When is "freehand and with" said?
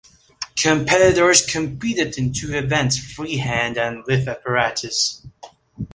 3.13-4.27